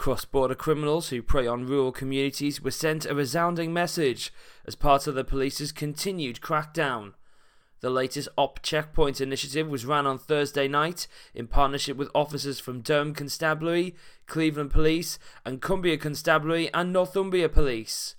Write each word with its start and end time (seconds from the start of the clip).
Cross 0.00 0.24
border 0.24 0.54
criminals 0.54 1.10
who 1.10 1.20
prey 1.20 1.46
on 1.46 1.66
rural 1.66 1.92
communities 1.92 2.62
were 2.62 2.70
sent 2.70 3.04
a 3.04 3.14
resounding 3.14 3.70
message 3.70 4.32
as 4.64 4.74
part 4.74 5.06
of 5.06 5.14
the 5.14 5.24
police's 5.24 5.72
continued 5.72 6.40
crackdown. 6.40 7.12
The 7.82 7.90
latest 7.90 8.30
OP 8.38 8.62
Checkpoint 8.62 9.20
initiative 9.20 9.68
was 9.68 9.84
ran 9.84 10.06
on 10.06 10.16
Thursday 10.18 10.68
night 10.68 11.06
in 11.34 11.48
partnership 11.48 11.98
with 11.98 12.08
officers 12.14 12.58
from 12.58 12.80
Durham 12.80 13.12
Constabulary, 13.12 13.94
Cleveland 14.26 14.70
Police, 14.70 15.18
and 15.44 15.60
Cumbria 15.60 15.98
Constabulary 15.98 16.72
and 16.72 16.94
Northumbria 16.94 17.50
Police. 17.50 18.14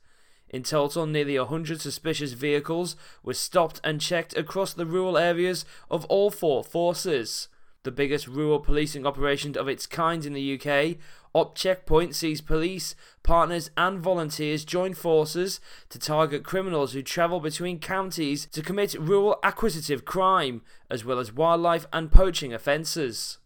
In 0.51 0.61
total, 0.61 1.07
nearly 1.07 1.39
100 1.39 1.81
suspicious 1.81 2.33
vehicles 2.33 2.95
were 3.23 3.33
stopped 3.33 3.81
and 3.83 3.99
checked 3.99 4.37
across 4.37 4.71
the 4.71 4.85
rural 4.85 5.17
areas 5.17 5.65
of 5.89 6.05
all 6.05 6.29
four 6.29 6.63
forces. 6.63 7.47
The 7.83 7.91
biggest 7.91 8.27
rural 8.27 8.59
policing 8.59 9.07
operation 9.07 9.57
of 9.57 9.67
its 9.67 9.87
kind 9.87 10.23
in 10.23 10.33
the 10.33 10.59
UK, 10.59 10.97
Op 11.33 11.55
Checkpoint 11.55 12.13
sees 12.13 12.39
police, 12.39 12.95
partners, 13.23 13.71
and 13.75 13.99
volunteers 13.99 14.63
join 14.65 14.93
forces 14.93 15.59
to 15.89 15.97
target 15.97 16.43
criminals 16.43 16.93
who 16.93 17.01
travel 17.01 17.39
between 17.39 17.79
counties 17.79 18.45
to 18.47 18.61
commit 18.61 18.93
rural 18.99 19.39
acquisitive 19.41 20.05
crime, 20.05 20.61
as 20.91 21.03
well 21.03 21.17
as 21.17 21.33
wildlife 21.33 21.87
and 21.91 22.11
poaching 22.11 22.53
offences. 22.53 23.39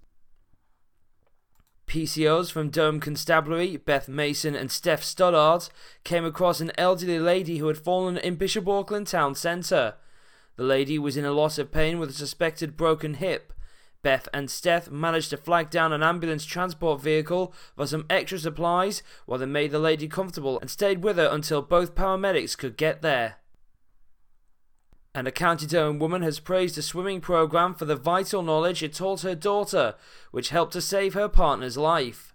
PCOs 1.87 2.51
from 2.51 2.71
Durham 2.71 2.99
Constabulary, 2.99 3.77
Beth 3.77 4.09
Mason 4.09 4.53
and 4.53 4.69
Steph 4.69 5.03
Stoddard, 5.03 5.69
came 6.03 6.25
across 6.25 6.59
an 6.59 6.71
elderly 6.77 7.19
lady 7.19 7.59
who 7.59 7.67
had 7.67 7.77
fallen 7.77 8.17
in 8.17 8.35
Bishop 8.35 8.67
Auckland 8.67 9.07
town 9.07 9.33
centre. 9.33 9.93
The 10.57 10.63
lady 10.63 10.99
was 10.99 11.15
in 11.15 11.23
a 11.23 11.31
lot 11.31 11.57
of 11.57 11.71
pain 11.71 11.99
with 11.99 12.09
a 12.09 12.13
suspected 12.13 12.75
broken 12.75 13.13
hip. 13.15 13.53
Beth 14.05 14.29
and 14.31 14.51
Steph 14.51 14.91
managed 14.91 15.31
to 15.31 15.37
flag 15.37 15.71
down 15.71 15.91
an 15.91 16.03
ambulance 16.03 16.45
transport 16.45 17.01
vehicle 17.01 17.51
for 17.75 17.87
some 17.87 18.05
extra 18.07 18.37
supplies 18.37 19.01
while 19.25 19.39
they 19.39 19.47
made 19.47 19.71
the 19.71 19.79
lady 19.79 20.07
comfortable 20.07 20.59
and 20.59 20.69
stayed 20.69 21.03
with 21.03 21.17
her 21.17 21.25
until 21.25 21.63
both 21.63 21.95
paramedics 21.95 22.55
could 22.55 22.77
get 22.77 23.01
there. 23.01 23.37
And 25.15 25.27
a 25.27 25.31
County 25.31 25.65
Durham 25.65 25.97
woman 25.97 26.21
has 26.21 26.39
praised 26.39 26.77
a 26.77 26.83
swimming 26.83 27.19
programme 27.19 27.73
for 27.73 27.85
the 27.85 27.95
vital 27.95 28.43
knowledge 28.43 28.83
it 28.83 28.93
taught 28.93 29.21
her 29.21 29.33
daughter, 29.33 29.95
which 30.29 30.49
helped 30.49 30.73
to 30.73 30.81
save 30.81 31.15
her 31.15 31.27
partner's 31.27 31.75
life. 31.75 32.31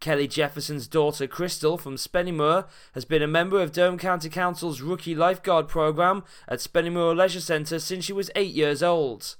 Kelly 0.00 0.26
Jefferson's 0.26 0.88
daughter 0.88 1.26
Crystal 1.26 1.76
from 1.76 1.96
Spennymoor 1.96 2.66
has 2.94 3.04
been 3.04 3.20
a 3.20 3.26
member 3.26 3.60
of 3.60 3.72
Durham 3.72 3.98
County 3.98 4.30
Council's 4.30 4.80
Rookie 4.80 5.14
Lifeguard 5.14 5.68
programme 5.68 6.24
at 6.48 6.60
Spennymoor 6.60 7.14
Leisure 7.14 7.42
Centre 7.42 7.78
since 7.78 8.06
she 8.06 8.14
was 8.14 8.30
8 8.34 8.54
years 8.54 8.82
old. 8.82 9.36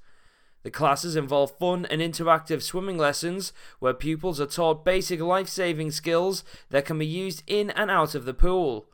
The 0.65 0.71
classes 0.71 1.15
involve 1.15 1.57
fun 1.59 1.85
and 1.85 2.01
interactive 2.01 2.63
swimming 2.63 2.97
lessons 2.97 3.53
where 3.81 3.93
pupils 3.93 4.41
are 4.41 4.47
taught 4.47 4.85
basic 4.85 5.21
life 5.21 5.49
saving 5.49 5.91
skills 5.91 6.43
that 6.71 6.87
can 6.87 6.99
be 6.99 7.07
used 7.07 7.43
in 7.47 7.71
and 7.71 7.91
out 7.91 8.15
of 8.15 8.25
the 8.25 8.33
pool. 8.33 8.89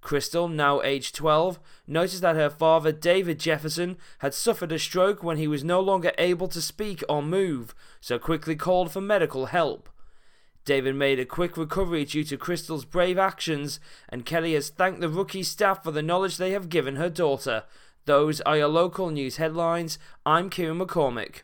Crystal, 0.00 0.48
now 0.48 0.80
aged 0.80 1.14
12, 1.14 1.60
noticed 1.86 2.22
that 2.22 2.36
her 2.36 2.48
father, 2.48 2.90
David 2.90 3.38
Jefferson, 3.38 3.98
had 4.20 4.32
suffered 4.32 4.72
a 4.72 4.78
stroke 4.78 5.22
when 5.22 5.36
he 5.36 5.46
was 5.46 5.62
no 5.62 5.78
longer 5.78 6.12
able 6.16 6.48
to 6.48 6.62
speak 6.62 7.04
or 7.06 7.22
move, 7.22 7.74
so 8.00 8.18
quickly 8.18 8.56
called 8.56 8.90
for 8.90 9.02
medical 9.02 9.46
help. 9.46 9.90
David 10.64 10.94
made 10.94 11.20
a 11.20 11.26
quick 11.26 11.58
recovery 11.58 12.06
due 12.06 12.24
to 12.24 12.38
Crystal's 12.38 12.86
brave 12.86 13.18
actions, 13.18 13.78
and 14.08 14.24
Kelly 14.24 14.54
has 14.54 14.70
thanked 14.70 15.02
the 15.02 15.08
rookie 15.10 15.42
staff 15.42 15.84
for 15.84 15.90
the 15.90 16.02
knowledge 16.02 16.38
they 16.38 16.52
have 16.52 16.70
given 16.70 16.96
her 16.96 17.10
daughter, 17.10 17.64
those 18.10 18.40
are 18.40 18.56
your 18.56 18.66
local 18.66 19.08
news 19.10 19.36
headlines. 19.36 19.96
I'm 20.26 20.50
Kieran 20.50 20.80
McCormick. 20.80 21.36